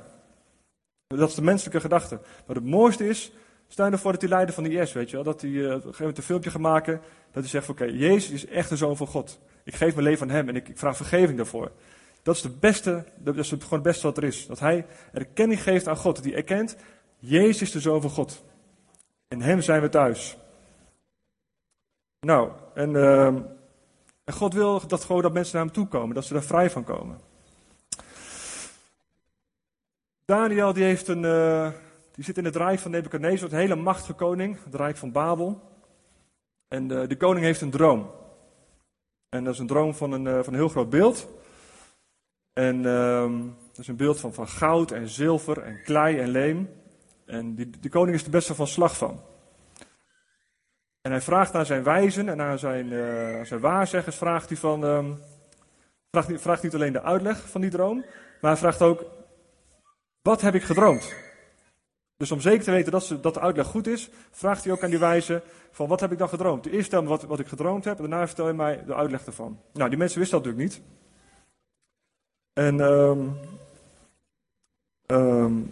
[1.07, 2.19] Dat is de menselijke gedachte.
[2.45, 3.31] Maar het mooiste is,
[3.67, 6.17] stel je ervoor dat die leider van de IS, weet je wel, dat hij moment
[6.17, 9.39] een filmpje gaat maken, dat hij zegt oké, Jezus is echt de zoon van God.
[9.63, 11.71] Ik geef mijn leven aan hem en ik, ik vraag vergeving daarvoor.
[12.23, 14.47] Dat is, de beste, dat is het, gewoon het beste wat er is.
[14.47, 16.23] Dat hij erkenning geeft aan God.
[16.23, 16.75] Hij erkent,
[17.17, 18.43] Jezus is de zoon van God.
[19.27, 20.37] In hem zijn we thuis.
[22.19, 23.25] Nou, en, uh,
[24.23, 26.69] en God wil dat gewoon dat mensen naar hem toe komen, dat ze daar vrij
[26.69, 27.19] van komen.
[30.25, 31.69] Daniel die heeft een, uh,
[32.11, 35.61] die zit in het rijk van Nebuchadnezzar, een hele machtige koning, het rijk van Babel.
[36.67, 38.11] En uh, de koning heeft een droom.
[39.29, 41.27] En dat is een droom van een, uh, van een heel groot beeld.
[42.53, 46.69] En ehm, dat is een beeld van, van goud en zilver en klei en leem.
[47.25, 49.21] En die, die koning is er best wel van slag van.
[51.01, 54.83] En hij vraagt aan zijn wijzen en aan zijn, uh, zijn waarzeggers, vraagt hij van,
[54.83, 55.19] um,
[56.11, 58.05] vraagt, vraagt niet alleen de uitleg van die droom,
[58.41, 59.05] maar hij vraagt ook,
[60.21, 61.13] wat heb ik gedroomd?
[62.17, 64.83] Dus om zeker te weten dat, ze, dat de uitleg goed is, vraagt hij ook
[64.83, 66.65] aan die wijzen van, wat heb ik dan gedroomd?
[66.65, 69.25] Eerst stel me wat, wat ik gedroomd heb, en daarna vertel je mij de uitleg
[69.25, 69.59] ervan.
[69.73, 71.00] Nou, die mensen wisten dat natuurlijk niet.
[72.53, 72.79] En
[75.07, 75.69] um,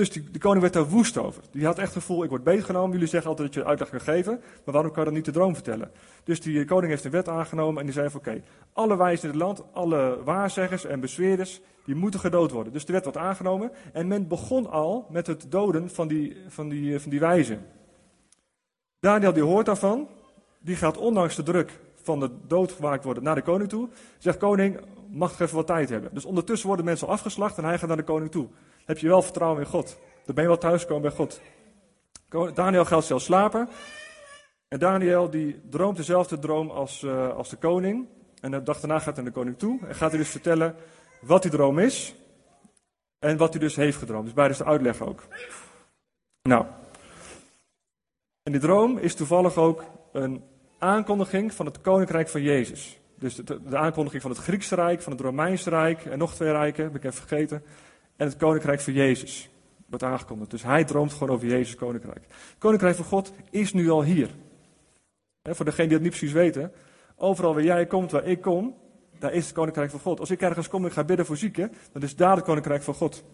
[0.00, 1.42] dus die, de koning werd daar woest over.
[1.50, 2.92] Die had echt het gevoel, ik word beetgenomen.
[2.92, 5.32] Jullie zeggen altijd dat je uitleg kan geven, maar waarom kan je dan niet de
[5.32, 5.90] droom vertellen?
[6.24, 9.34] Dus die koning heeft een wet aangenomen en die zei van oké, alle wijzen in
[9.34, 12.72] het land, alle waarzeggers en bezweerders, die moeten gedood worden.
[12.72, 16.68] Dus de wet werd aangenomen en men begon al met het doden van die, van
[16.68, 17.66] die, van die wijzen.
[19.00, 20.08] Daniel die hoort daarvan,
[20.58, 23.88] die gaat ondanks de druk van de dood gemaakt worden naar de koning toe.
[24.18, 26.14] Zegt koning, mag ik even wat tijd hebben.
[26.14, 28.48] Dus ondertussen worden mensen afgeslacht en hij gaat naar de koning toe
[28.84, 29.98] heb je wel vertrouwen in God.
[30.24, 31.40] Dan ben je wel thuiskomen bij God.
[32.54, 33.68] Daniel gaat zelfs slapen.
[34.68, 38.08] En Daniel die droomt dezelfde droom als, uh, als de koning.
[38.40, 39.86] En de dag daarna gaat hij naar de koning toe.
[39.86, 40.74] En gaat hij dus vertellen
[41.20, 42.14] wat die droom is.
[43.18, 44.24] En wat hij dus heeft gedroomd.
[44.24, 45.22] Dus beide is de uitleg ook.
[46.42, 46.66] Nou.
[48.42, 50.44] En die droom is toevallig ook een
[50.78, 52.99] aankondiging van het koninkrijk van Jezus.
[53.20, 56.84] Dus de, aankondiging van het Griekse Rijk, van het Romeinse Rijk en nog twee rijken,
[56.84, 57.62] heb ik even vergeten
[58.16, 59.50] en het koninkrijk van Jezus
[59.86, 60.50] wordt aangekondigd.
[60.50, 62.24] Dus hij droomt gewoon over Jezus' koninkrijk.
[62.28, 64.30] Het koninkrijk van God is nu al hier.
[65.42, 66.72] voor degenen die het niet precies weten.
[67.16, 68.74] Overal waar jij komt, waar ik kom,
[69.18, 70.20] daar is het koninkrijk van God.
[70.20, 72.94] Als ik ergens kom en ga bidden voor zieken, dan is daar het koninkrijk van
[72.94, 73.24] God.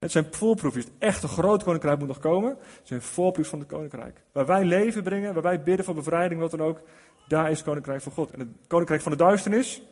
[0.00, 0.84] Het zijn voorproefjes.
[0.84, 2.50] Het echte groot koninkrijk moet nog komen.
[2.50, 4.22] Het zijn voorproefjes van het koninkrijk.
[4.32, 6.80] Waar wij leven brengen, waar wij bidden voor bevrijding, wat dan ook,
[7.28, 8.30] daar is het koninkrijk van God.
[8.30, 9.82] En het koninkrijk van de duisternis,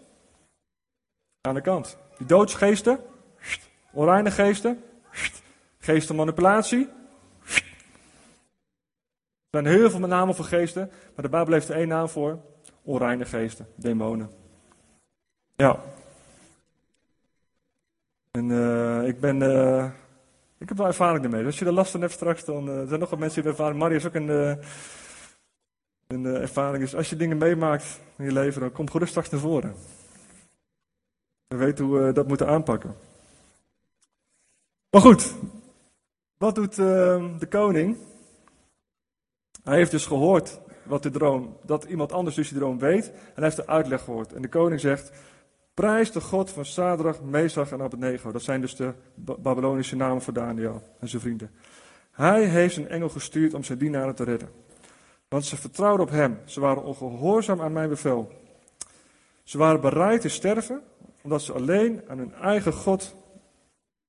[1.41, 1.99] aan de kant.
[2.19, 3.01] Die doodsgeesten,
[3.93, 4.83] Onreine geesten,
[5.79, 6.89] geesten manipulatie.
[9.51, 12.39] Er zijn heel veel namen voor geesten, maar de Bijbel heeft er één naam voor.
[12.83, 14.31] Onreine geesten, demonen.
[15.57, 15.81] Ja.
[18.39, 19.91] En uh, ik ben, uh,
[20.59, 21.39] ik heb wel ervaring ermee.
[21.39, 23.43] Dus als je er last van hebt straks, dan uh, er zijn nog wat mensen
[23.43, 23.79] die ervaring.
[23.79, 24.59] Maria is ook een,
[26.07, 26.83] een ervaring.
[26.83, 29.75] Dus als je dingen meemaakt in je leven, dan kom gerust straks naar voren.
[31.47, 32.97] We weten hoe we dat moeten aanpakken.
[34.91, 35.35] Maar goed,
[36.37, 37.97] wat doet uh, de koning?
[39.65, 43.11] Hij heeft dus gehoord wat de droom, dat iemand anders dus die droom weet.
[43.11, 44.33] En hij heeft de uitleg gehoord.
[44.33, 45.13] En de koning zegt,
[45.79, 48.33] Prijs de God van Sadrach, Mesach en Abednego.
[48.33, 51.51] Dat zijn dus de Babylonische namen voor Daniel en zijn vrienden.
[52.11, 54.49] Hij heeft een engel gestuurd om zijn dienaren te redden.
[55.29, 56.39] Want ze vertrouwden op hem.
[56.45, 58.33] Ze waren ongehoorzaam aan mijn bevel.
[59.43, 60.83] Ze waren bereid te sterven,
[61.23, 63.15] omdat ze alleen aan hun eigen God,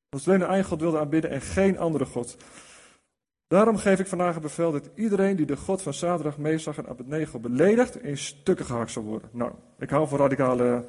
[0.03, 2.38] omdat ze alleen hun eigen God wilden aanbidden en geen andere God.
[3.47, 6.88] Daarom geef ik vandaag een bevel dat iedereen die de God van Sadrach, Mesach en
[6.88, 9.29] Abednego beledigt, in stukken gehakt zal worden.
[9.34, 10.86] Nou, ik hou van radicale,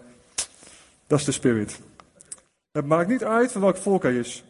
[1.11, 1.81] dat is de spirit.
[2.73, 4.45] Het maakt niet uit van welk volk hij is.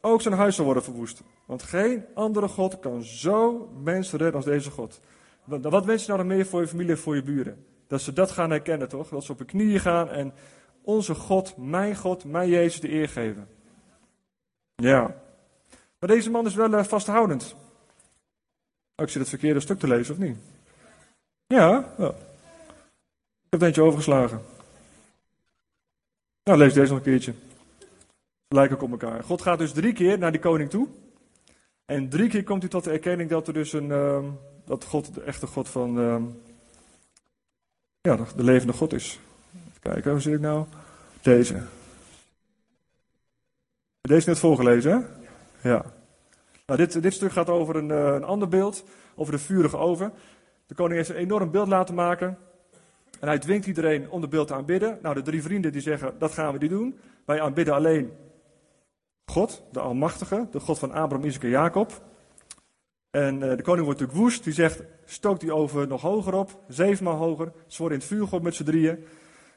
[0.00, 1.22] Ook zijn huis zal worden verwoest.
[1.46, 5.00] Want geen andere God kan zo mensen redden als deze God.
[5.44, 7.64] Wat wens je nou nog meer voor je familie en voor je buren?
[7.86, 9.08] Dat ze dat gaan herkennen, toch?
[9.08, 10.34] Dat ze op hun knieën gaan en
[10.82, 13.48] onze God, mijn God, mijn Jezus de eer geven.
[14.74, 15.22] Ja.
[15.98, 17.54] Maar deze man is wel uh, vasthoudend.
[18.96, 20.38] Oh, ik zit het verkeerde stuk te lezen, of niet?
[21.46, 22.08] Ja, ja.
[22.08, 24.54] Ik heb het eentje overgeslagen.
[26.46, 27.34] Nou, lees deze nog een keertje.
[28.48, 29.24] Lijken op elkaar.
[29.24, 30.88] God gaat dus drie keer naar die koning toe.
[31.84, 34.24] En drie keer komt hij tot de erkenning dat er dus een, uh,
[34.64, 36.22] dat God de echte God van, uh,
[38.00, 39.20] ja, de levende God is.
[39.68, 40.66] Even kijken, hoe zit ik nou?
[41.22, 41.62] Deze.
[44.00, 44.92] Deze net voorgelezen,
[45.60, 45.68] hè?
[45.68, 45.84] Ja.
[46.66, 50.12] Nou, dit, dit stuk gaat over een, uh, een ander beeld, over de vurige oven.
[50.66, 52.38] De koning heeft een enorm beeld laten maken.
[53.20, 54.98] En hij dwingt iedereen om de beeld te aanbidden.
[55.02, 56.98] Nou, de drie vrienden die zeggen, dat gaan we niet doen.
[57.24, 58.12] Wij aanbidden alleen
[59.24, 62.02] God, de Almachtige, de God van Abraham, Isaac en Jacob.
[63.10, 64.44] En uh, de koning wordt natuurlijk woest.
[64.44, 67.52] Die zegt, stook die oven nog hoger op, zevenmaal hoger.
[67.66, 69.04] Ze worden in het vuur gegooid met z'n drieën.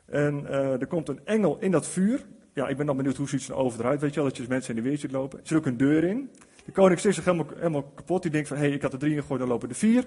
[0.06, 2.26] En uh, er komt een engel in dat vuur.
[2.54, 4.02] Ja, ik ben dan benieuwd hoe ziet zo'n oven eruit.
[4.02, 5.40] Weet je wel, dat je dus mensen in de weer ziet lopen.
[5.40, 6.30] Er zit ook een deur in.
[6.66, 8.22] De koning zit zich helemaal, helemaal kapot.
[8.22, 10.06] Die denkt van, hé, hey, ik had er drie gegooid, dan lopen er vier.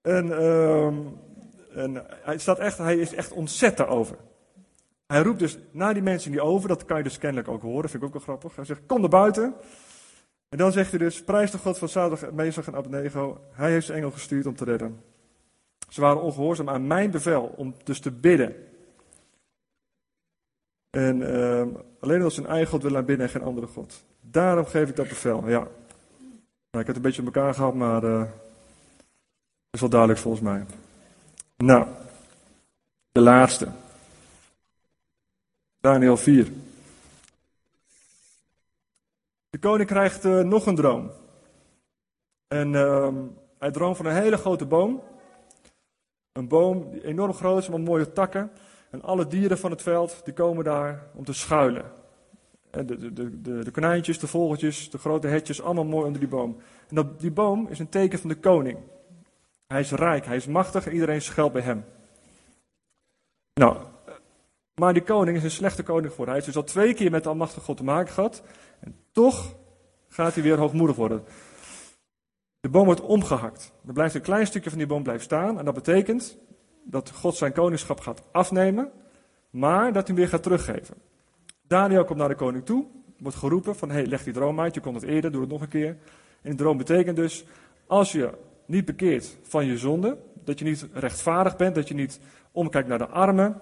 [0.00, 0.88] En, uh,
[1.74, 4.16] en hij, staat echt, hij is echt ontzet daarover.
[5.06, 7.62] Hij roept dus naar die mensen in die oven, dat kan je dus kennelijk ook
[7.62, 8.56] horen, vind ik ook wel grappig.
[8.56, 9.54] Hij zegt, kom naar buiten.
[10.48, 13.40] En dan zegt hij dus, prijs de God van Sadag, Mesach en Abednego.
[13.50, 15.00] Hij heeft zijn engel gestuurd om te redden.
[15.88, 18.54] Ze waren ongehoorzaam aan mijn bevel om dus te bidden.
[20.90, 21.66] En uh,
[22.00, 24.04] alleen als hun eigen God willen aanbidden en geen andere God.
[24.20, 25.58] Daarom geef ik dat bevel, ja.
[25.58, 28.24] Nou, ik heb het een beetje op elkaar gehad, maar uh,
[29.70, 30.64] is wel duidelijk volgens mij.
[31.56, 31.86] Nou,
[33.12, 33.68] de laatste.
[35.80, 36.52] Daniel 4.
[39.50, 41.10] De koning krijgt uh, nog een droom.
[42.48, 43.08] En uh,
[43.58, 45.02] hij droomt van een hele grote boom.
[46.32, 48.50] Een boom die enorm groot is, met mooie takken.
[48.90, 51.92] En alle dieren van het veld die komen daar om te schuilen.
[52.70, 56.28] En de, de, de, de konijntjes, de vogeltjes, de grote hetjes, allemaal mooi onder die
[56.28, 56.56] boom.
[56.88, 58.78] En die boom is een teken van de koning.
[59.66, 61.84] Hij is rijk, hij is machtig en iedereen schuilt bij hem.
[63.54, 63.76] Nou,
[64.74, 66.24] maar die koning is een slechte koning voor.
[66.24, 68.42] Hij heeft dus al twee keer met de Almachtige God te maken gehad.
[68.80, 69.54] En toch
[70.08, 71.24] gaat hij weer hoogmoedig worden.
[72.60, 73.72] De boom wordt omgehakt.
[73.86, 75.58] Er blijft een klein stukje van die boom blijft staan.
[75.58, 76.38] En dat betekent
[76.84, 78.92] dat God zijn koningschap gaat afnemen.
[79.50, 80.96] Maar dat hij hem weer gaat teruggeven.
[81.62, 82.86] Daniel komt naar de koning toe.
[83.18, 84.74] Wordt geroepen van, hey, leg die droom uit.
[84.74, 85.96] Je kon het eerder, doe het nog een keer.
[86.42, 87.44] En die droom betekent dus,
[87.86, 88.30] als je
[88.66, 90.18] niet bekeert van je zonde.
[90.44, 91.74] Dat je niet rechtvaardig bent.
[91.74, 92.20] Dat je niet
[92.52, 93.60] omkijkt naar de armen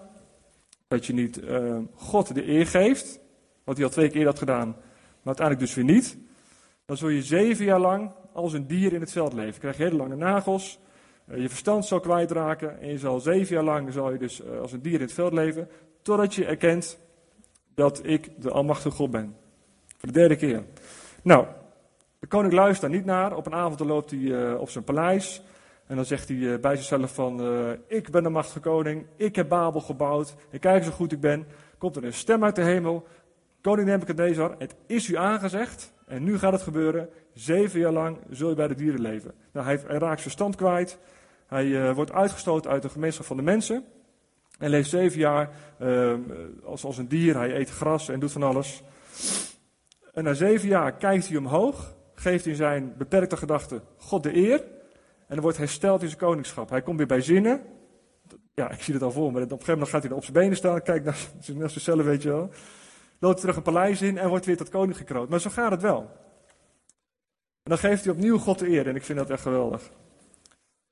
[0.93, 3.21] dat je niet uh, God de eer geeft,
[3.65, 6.19] wat hij al twee keer had gedaan, maar uiteindelijk dus weer niet.
[6.85, 9.53] Dan zul je zeven jaar lang als een dier in het veld leven.
[9.53, 10.79] Je krijgt hele lange nagels,
[11.29, 14.61] uh, je verstand zal kwijtraken en je zal zeven jaar lang zal je dus uh,
[14.61, 15.69] als een dier in het veld leven,
[16.03, 16.99] totdat je erkent
[17.75, 19.37] dat ik de Almachtige God ben.
[19.97, 20.65] Voor de derde keer.
[21.23, 21.47] Nou,
[22.33, 23.37] koning luistert daar niet naar.
[23.37, 25.43] Op een avond loopt hij op zijn paleis.
[25.87, 29.37] En dan zegt hij eh, bij zichzelf van, uh, ik ben de machtige koning, ik
[29.37, 31.47] heb Babel gebouwd, en kijk eens hoe goed ik ben.
[31.79, 33.07] Komt er een stem uit de hemel,
[33.61, 38.49] koning Nebuchadnezzar, het is u aangezegd, en nu gaat het gebeuren, zeven jaar lang zul
[38.49, 39.35] je bij de dieren leven.
[39.53, 40.99] Nou, hij, hij raakt zijn stand kwijt,
[41.47, 43.85] hij uh, wordt uitgestoten uit de gemeenschap van de mensen,
[44.59, 46.15] en leeft zeven jaar uh,
[46.65, 48.83] als, als een dier, hij eet gras en doet van alles.
[50.13, 54.61] En na zeven jaar kijkt hij omhoog, geeft in zijn beperkte gedachten God de eer,
[55.27, 56.71] en dan wordt hersteld in zijn koningschap.
[56.71, 57.61] Hij komt weer bij zinnen.
[58.55, 59.39] Ja, ik zie het al voor me.
[59.39, 60.83] Op een gegeven moment gaat hij op zijn benen staan.
[60.83, 61.19] Kijkt naar,
[61.59, 62.51] naar zichzelf, weet je wel.
[63.19, 65.29] Loopt terug een paleis in en wordt weer tot koning gekroond.
[65.29, 66.01] Maar zo gaat het wel.
[67.63, 68.89] En dan geeft hij opnieuw God de eer.
[68.89, 69.91] En ik vind dat echt geweldig.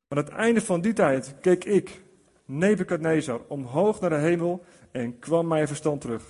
[0.08, 2.02] Maar aan het einde van die tijd keek ik,
[2.44, 6.24] Nebukadnezar, omhoog naar de hemel en kwam mijn verstand terug.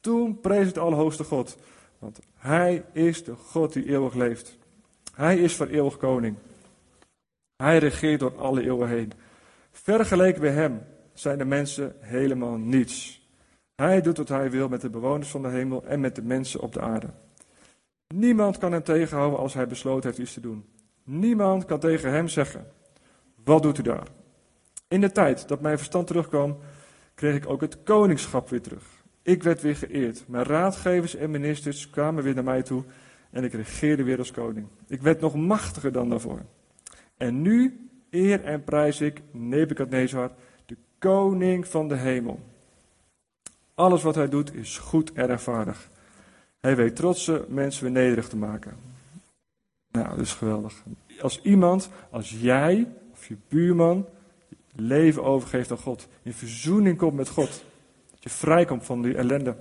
[0.00, 1.56] Toen prees het Allerhoogste God.
[2.02, 4.58] Want Hij is de God die eeuwig leeft.
[5.14, 6.36] Hij is voor eeuwig koning.
[7.56, 9.12] Hij regeert door alle eeuwen heen.
[9.70, 13.26] Vergeleken bij hem zijn de mensen helemaal niets.
[13.74, 16.60] Hij doet wat hij wil met de bewoners van de hemel en met de mensen
[16.60, 17.10] op de aarde.
[18.14, 20.64] Niemand kan hem tegenhouden als hij besloten heeft iets te doen.
[21.04, 22.66] Niemand kan tegen hem zeggen:
[23.44, 24.06] Wat doet u daar?
[24.88, 26.58] In de tijd dat mijn verstand terugkwam,
[27.14, 29.01] kreeg ik ook het koningschap weer terug.
[29.22, 30.24] Ik werd weer geëerd.
[30.26, 32.84] Mijn raadgevers en ministers kwamen weer naar mij toe
[33.30, 34.66] en ik regeerde weer als koning.
[34.86, 36.40] Ik werd nog machtiger dan daarvoor.
[37.16, 40.30] En nu eer en prijs ik Nebukadnezar,
[40.66, 42.40] de koning van de hemel.
[43.74, 45.90] Alles wat hij doet is goed en rechtvaardig.
[46.60, 48.76] Hij weet trotse mensen weer nederig te maken.
[49.90, 50.82] Nou, dat is geweldig.
[51.20, 54.06] Als iemand, als jij of je buurman,
[54.74, 57.64] leven overgeeft aan God, in verzoening komt met God,
[58.22, 59.56] dat je vrijkomt van die ellende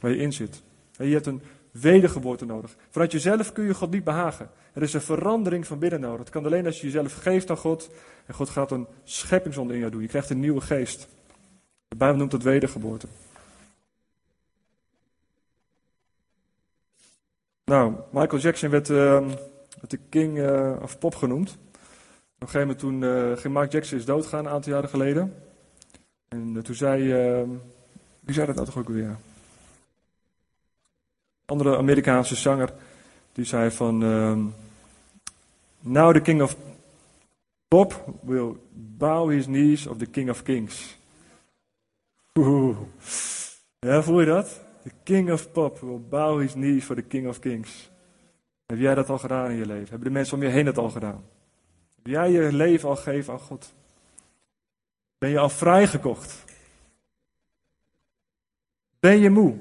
[0.00, 0.62] waar je in zit.
[0.96, 2.76] Je hebt een wedergeboorte nodig.
[2.90, 4.50] Vanuit jezelf kun je God niet behagen.
[4.72, 6.18] Er is een verandering van binnen nodig.
[6.18, 7.90] Het kan alleen als je jezelf geeft aan God
[8.26, 10.02] en God gaat een scheppingsonde in jou doen.
[10.02, 11.08] Je krijgt een nieuwe geest.
[11.88, 13.06] De Bijbel noemt het wedergeboorte.
[17.64, 19.28] Nou, Michael Jackson werd uh,
[19.88, 21.50] de king uh, of pop genoemd.
[21.50, 25.34] Op een gegeven moment toen uh, ging Michael Jackson is doodgaan, een aantal jaren geleden.
[26.28, 27.50] En eh, toen zei, ehm,
[28.28, 29.16] wie zei dat toch ook weer?
[31.48, 32.72] andere Amerikaanse zanger,
[33.32, 34.44] die zei van, ehm,
[35.80, 36.56] Now the king of
[37.68, 40.98] pop will bow his knees of the king of kings.
[42.34, 42.76] Oeh.
[43.78, 44.60] Ja, voel je dat?
[44.82, 47.90] The king of pop will bow his knees for the king of kings.
[48.66, 49.88] Heb jij dat al gedaan in je leven?
[49.88, 51.24] Hebben de mensen om je heen dat al gedaan?
[51.96, 53.72] Heb jij je leven al gegeven aan God?
[55.18, 56.44] Ben je al vrijgekocht?
[59.00, 59.56] Ben je moe?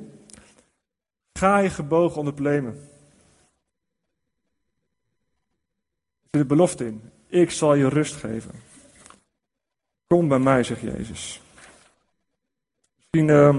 [1.33, 2.73] Ga je gebogen onder plemen?
[6.21, 7.11] Er zit een belofte in.
[7.27, 8.51] Ik zal je rust geven.
[10.07, 11.41] Kom bij mij, zegt Jezus.
[12.95, 13.49] Misschien uh,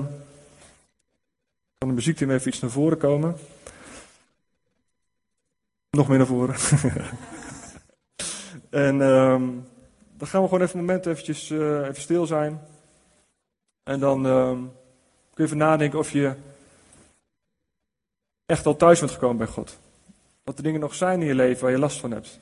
[1.79, 3.37] kan de muziekteam even iets naar voren komen.
[5.91, 6.55] Nog meer naar voren.
[8.71, 9.41] en uh,
[10.17, 12.61] dan gaan we gewoon even een moment eventjes, uh, even stil zijn.
[13.83, 14.59] En dan uh,
[15.39, 16.35] kun je even nadenken of je
[18.47, 19.79] echt al thuis bent gekomen bij God.
[20.45, 22.41] Wat er dingen nog zijn in je leven waar je last van hebt.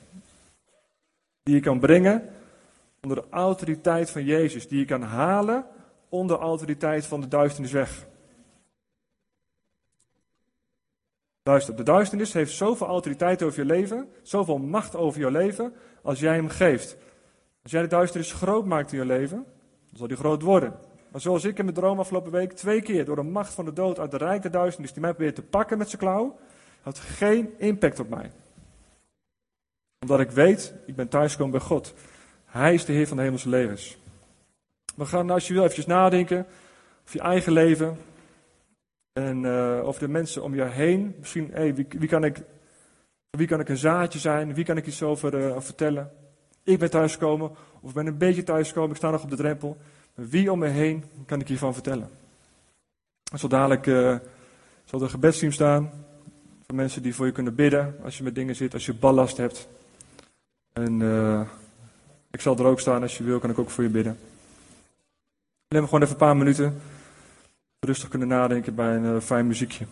[1.43, 2.29] Die je kan brengen
[3.01, 4.67] onder de autoriteit van Jezus.
[4.67, 5.65] Die je kan halen
[6.09, 8.05] onder de autoriteit van de duisternis weg.
[11.43, 16.19] Luister, de duisternis heeft zoveel autoriteit over je leven, zoveel macht over je leven, als
[16.19, 16.97] jij hem geeft.
[17.63, 19.45] Als jij de duisternis groot maakt in je leven,
[19.89, 20.86] dan zal die groot worden.
[21.17, 23.73] Maar zoals ik in mijn droom afgelopen week twee keer door de macht van de
[23.73, 26.37] dood uit de rijke duisternis die mij probeert te pakken met zijn klauw,
[26.81, 28.31] had geen impact op mij.
[29.99, 31.93] Omdat ik weet, ik ben thuisgekomen bij God.
[32.45, 33.97] Hij is de Heer van de hemelse levens.
[34.95, 36.45] We gaan als je wil eventjes nadenken
[37.03, 37.97] over je eigen leven.
[39.13, 41.15] En uh, over de mensen om je heen.
[41.19, 42.41] Misschien, hey, wie, kan ik,
[43.29, 44.53] wie kan ik een zaadje zijn?
[44.53, 46.11] Wie kan ik iets over uh, vertellen?
[46.63, 47.49] Ik ben thuisgekomen,
[47.81, 49.77] of ik ben een beetje thuisgekomen, ik sta nog op de drempel.
[50.17, 52.09] Wie om me heen kan ik hiervan vertellen?
[53.35, 54.17] Zo dadelijk uh,
[54.85, 55.91] zal er gebedsteam staan.
[56.65, 57.95] Voor mensen die voor je kunnen bidden.
[58.03, 59.67] Als je met dingen zit, als je ballast hebt.
[60.73, 61.41] En uh,
[62.31, 63.01] ik zal er ook staan.
[63.01, 64.19] Als je wil, kan ik ook voor je bidden.
[65.67, 66.81] Neem gewoon even een paar minuten.
[67.79, 69.85] Rustig kunnen nadenken bij een uh, fijn muziekje.